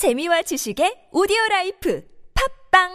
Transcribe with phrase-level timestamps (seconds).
[0.00, 2.02] 재미와 지식의 오디오 라이프
[2.72, 2.88] 팟빵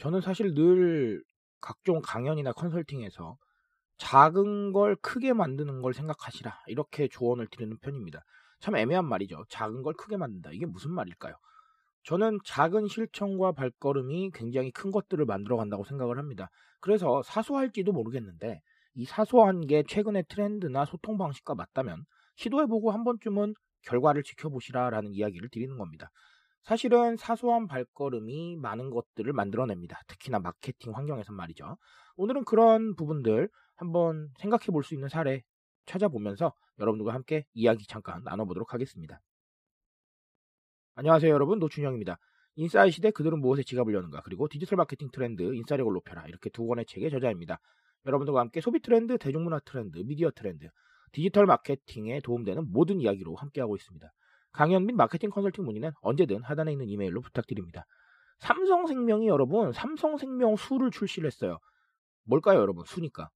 [0.00, 1.22] 저는 사실 늘
[1.60, 3.36] 각종 강연이나 컨설팅에서
[3.98, 8.24] 작은 걸 크게 만드는 걸 생각하시라 이렇게 조언을 드리는 편입니다.
[8.60, 9.44] 참 애매한 말이죠.
[9.50, 10.52] 작은 걸 크게 만든다.
[10.54, 11.36] 이게 무슨 말일까요?
[12.04, 16.50] 저는 작은 실천과 발걸음이 굉장히 큰 것들을 만들어 간다고 생각을 합니다.
[16.80, 18.60] 그래서 사소할지도 모르겠는데
[18.94, 22.04] 이 사소한 게 최근의 트렌드나 소통 방식과 맞다면
[22.36, 26.10] 시도해보고 한 번쯤은 결과를 지켜보시라라는 이야기를 드리는 겁니다.
[26.62, 30.00] 사실은 사소한 발걸음이 많은 것들을 만들어냅니다.
[30.06, 31.76] 특히나 마케팅 환경에서 말이죠.
[32.16, 35.42] 오늘은 그런 부분들 한번 생각해 볼 수 있는 사례
[35.86, 39.20] 찾아보면서 여러분들과 함께 이야기 잠깐 나눠보도록 하겠습니다.
[40.94, 42.18] 안녕하세요 여러분 노준영입니다.
[42.56, 46.84] 인싸의 시대 그들은 무엇에 지갑을 여는가 그리고 디지털 마케팅 트렌드 인싸력을 높여라 이렇게 두 권의
[46.84, 47.60] 책의 저자입니다.
[48.04, 50.68] 여러분들과 함께 소비 트렌드, 대중문화 트렌드, 미디어 트렌드,
[51.12, 54.06] 디지털 마케팅에 도움되는 모든 이야기로 함께하고 있습니다.
[54.52, 57.86] 강연 및 마케팅 컨설팅 문의는 언제든 하단에 있는 이메일로 부탁드립니다.
[58.40, 61.58] 삼성생명이 여러분 삼성생명 수를 출시를 했어요.
[62.24, 62.84] 뭘까요 여러분?
[62.84, 63.30] 수니까.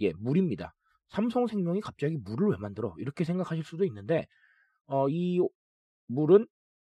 [0.00, 0.74] 예, 물입니다.
[1.08, 2.94] 삼성생명이 갑자기 물을 왜 만들어?
[2.98, 4.28] 이렇게 생각하실 수도 있는데
[4.86, 5.40] 어, 이
[6.06, 6.46] 물은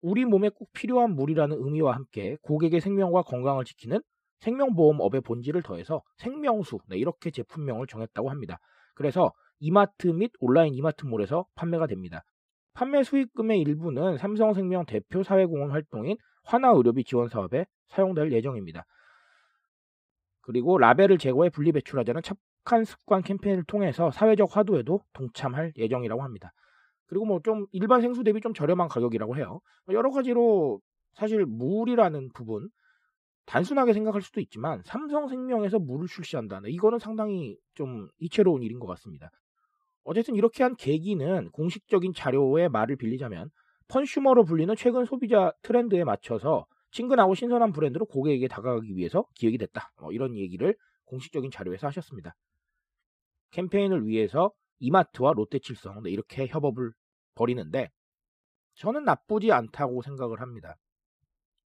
[0.06, 4.02] 우리 몸에 꼭 필요한 물이라는 의미와 함께 고객의 생명과 건강을 지키는
[4.42, 8.60] 생명보험업의 본질을 더해서 생명수 네, 이렇게 제품명을 정했다고 합니다.
[8.94, 12.24] 그래서 이마트 및 온라인 이마트몰에서 판매가 됩니다.
[12.76, 18.86] 판매 수익금의 일부는 삼성생명 대표 사회공헌 활동인 환화의료비 지원 사업에 사용될 예정입니다.
[20.42, 26.54] 그리고 라벨을 제거해 분리배출하자는 착한 습관 캠페인을 통해서 사회적 화두에도 동참할 예정이라고 합니다.
[27.08, 29.60] 그리고 뭐 좀 일반 생수 대비 좀 저렴한 가격이라고 해요.
[29.90, 30.82] 여러 가지로
[31.14, 32.70] 사실 물이라는 부분
[33.46, 36.62] 단순하게 생각할 수도 있지만 삼성생명에서 물을 출시한다.
[36.62, 39.30] 네, 이거는 상당히 좀 이채로운 일인 것 같습니다.
[40.04, 43.50] 어쨌든 이렇게 한 계기는 공식적인 자료의 말을 빌리자면
[43.88, 49.92] 펀슈머로 불리는 최근 소비자 트렌드에 맞춰서 친근하고 신선한 브랜드로 고객에게 다가가기 위해서 기획이 됐다.
[50.02, 52.36] 뭐 이런 얘기를 공식적인 자료에서 하셨습니다.
[53.52, 56.92] 캠페인을 위해서 이마트와 롯데칠성 네, 이렇게 협업을
[57.36, 57.90] 벌이는데
[58.76, 60.76] 저는 나쁘지 않다고 생각을 합니다.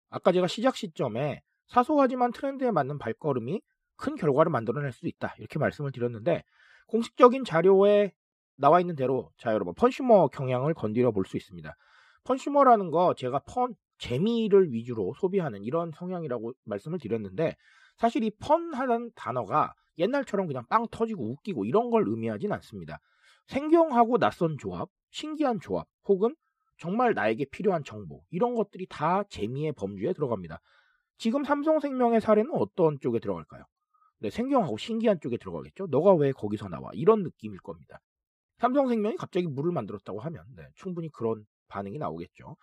[0.10, 3.62] 아까 제가 시작 시점에 사소하지만 트렌드에 맞는 발걸음이
[3.96, 6.44] 큰 결과를 만들어낼 수 있다 이렇게 말씀을 드렸는데
[6.88, 8.14] 공식적인 자료에
[8.56, 11.76] 나와 있는 대로 자 여러분 펀슈머 경향을 건드려 볼 수 있습니다.
[12.26, 17.56] 펀슈머라는 거 제가 펀 재미를 위주로 소비하는 이런 성향이라고 말씀을 드렸는데
[17.98, 23.00] 사실 이 펀하는 단어가 옛날처럼 그냥 빵 터지고 웃기고 이런 걸 의미하진 않습니다.
[23.48, 26.36] 생경하고 낯선 조합, 신기한 조합, 혹은
[26.78, 30.62] 정말 나에게 필요한 정보 이런 것들이 다 재미의 범주에 들어갑니다.
[31.18, 33.66] 지금 삼성생명의 사례는 어떤 쪽에 들어갈까요?
[34.20, 35.88] 네, 생경하고 신기한 쪽에 들어가겠죠.
[35.88, 36.90] 너가 왜 거기서 나와?
[36.94, 38.00] 이런 느낌일 겁니다.
[38.60, 42.56] 삼성생명이 갑자기 물을 만들었다고 하면 네, 충분히 그런 반응이 나오겠죠.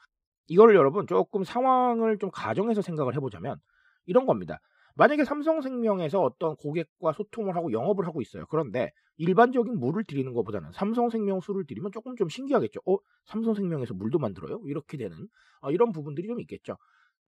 [0.48, 3.58] 이거를 여러분 조금 상황을 좀 가정해서 생각을 해보자면
[4.06, 4.60] 이런 겁니다.
[4.94, 8.46] 만약에 삼성생명에서 어떤 고객과 소통을 하고 영업을 하고 있어요.
[8.48, 12.80] 그런데 일반적인 물을 드리는 것보다는 삼성생명 수를 드리면 조금 좀 신기하겠죠.
[12.86, 12.96] 어,
[13.26, 14.60] 삼성생명에서 물도 만들어요?
[14.64, 15.28] 이렇게 되는
[15.60, 16.76] 어, 이런 부분들이 좀 있겠죠.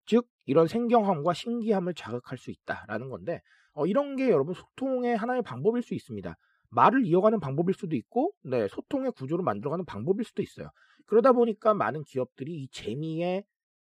[0.06, 3.41] 즉 이런 생경함과 신기함을 자극할 수 있다라는 건데
[3.75, 6.37] 어, 이런 게 여러분 소통의 하나의 방법일 수 있습니다.
[6.73, 10.71] 말을 이어가는 방법일 수도 있고, 네, 소통의 구조를 만들어가는 방법일 수도 있어요.
[11.06, 13.44] 그러다 보니까 많은 기업들이 이 재미에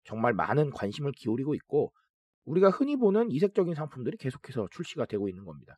[0.03, 1.93] 정말 많은 관심을 기울이고 있고,
[2.45, 5.77] 우리가 흔히 보는 이색적인 상품들이 계속해서 출시가 되고 있는 겁니다.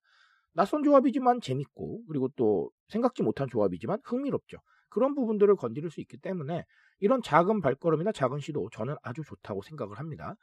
[0.54, 4.58] 낯선 조합이지만 재밌고 그리고 또 생각지 못한 조합이지만 흥미롭죠.
[4.90, 6.66] 그런 부분들을 건드릴 수 있기 때문에
[7.00, 10.36] 이런 작은 발걸음이나 작은 시도 저는 아주 좋다고 생각을 합니다.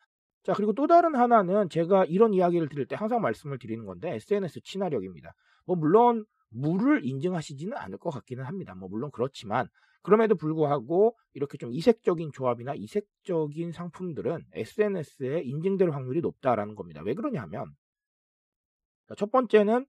[0.43, 4.61] 자, 그리고 또 다른 하나는 제가 이런 이야기를 드릴 때 항상 말씀을 드리는 건데 SNS
[4.65, 5.35] 친화력입니다.
[5.67, 8.75] 뭐 물론 물을 인증하시지는 않을 것 같기는 합니다.
[8.75, 9.69] 뭐 물론 그렇지만
[10.03, 17.03] 그럼에도 불구하고 이렇게 좀 이색적인 조합이나 이색적인 상품들은 SNS에 인증될 확률이 높다라는 겁니다.
[17.03, 17.67] 왜 그러냐 하면
[19.17, 19.87] 첫 번째는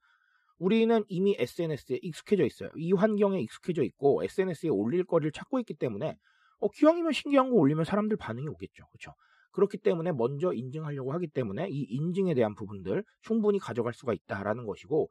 [0.57, 2.69] 우리는 이미 SNS에 익숙해져 있어요.
[2.75, 6.17] 이 환경에 익숙해져 있고 SNS에 올릴 거리를 찾고 있기 때문에
[6.59, 8.85] 어, 기왕이면 신기한 거 올리면 사람들 반응이 오겠죠.
[8.87, 9.13] 그렇죠?
[9.51, 15.09] 그렇기 때문에 먼저 인증하려고 하기 때문에 이 인증에 대한 부분들 충분히 가져갈 수가 있다라는 것이고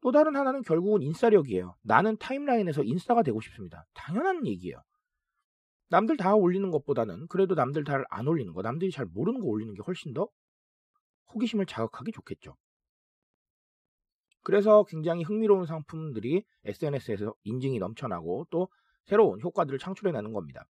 [0.00, 1.74] 또 다른 하나는 결국은 인싸력이에요.
[1.82, 3.84] 나는 타임라인에서 인싸가 되고 싶습니다.
[3.94, 4.82] 당연한 얘기예요.
[5.90, 9.82] 남들 다 올리는 것보다는 그래도 남들 다안 올리는 거, 남들이 잘 모르는 거 올리는 게
[9.86, 10.28] 훨씬 더
[11.34, 12.56] 호기심을 자극하기 좋겠죠.
[14.42, 18.68] 그래서 굉장히 흥미로운 상품들이 SNS에서 인증이 넘쳐나고 또
[19.04, 20.64] 새로운 효과들을 창출해내는 겁니다.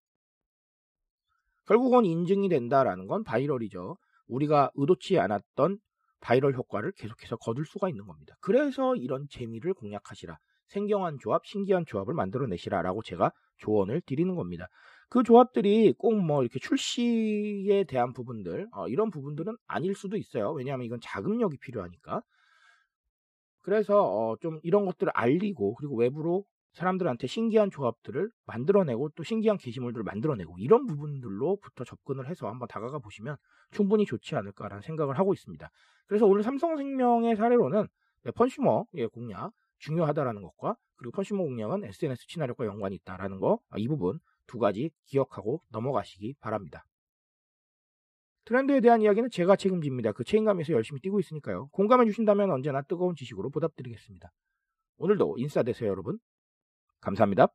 [1.67, 3.99] 결국은 인증이 된다라는 건 viral이죠.
[4.27, 5.79] 우리가 의도치 않았던
[6.21, 8.35] 바이럴 효과를 계속해서 거둘 수가 있는 겁니다.
[8.41, 10.39] 그래서 이런 재미를 공략하시라.
[10.69, 14.69] 생경한 조합, 신기한 조합을 만들어내시라 라고 제가 조언을 드리는 겁니다.
[15.09, 20.53] 그 조합들이 꼭 뭐 이렇게 출시에 대한 부분들, 어, 이런 부분들은 아닐 수도 있어요.
[20.53, 22.23] 왜냐하면 이건 자금력이 필요하니까.
[23.63, 26.45] 그래서 어, 좀 이런 것들을 알리고 그리고 외부로
[26.79, 33.37] 사람들한테 신기한 조합들을 만들어내고 또 신기한 게시물들을 만들어내고 이런 부분들로부터 접근을 해서 한번 다가가 보시면
[33.71, 35.69] 충분히 좋지 않을까라는 생각을 하고 있습니다.
[36.07, 37.87] 그래서 오늘 삼성생명의 사례로는
[38.25, 44.19] 네, 펀슈머의 공략 중요하다라는 것과 그리고 펀슈머 공략은 SNS 친화력과 연관이 있다라는 거 이 부분
[44.47, 46.85] 두 가지 기억하고 넘어가시기 바랍니다.
[48.47, 50.13] 트렌드에 대한 이야기는 제가 책임집니다.
[50.13, 51.69] 그 책임감에서 열심히 뛰고 있으니까요.
[51.69, 54.33] 공감해 주신다면 언제나 뜨거운 지식으로 보답드리겠습니다.
[54.97, 56.19] 오늘도 인싸 되세요, 여러분.
[57.01, 57.49] 감사합니다.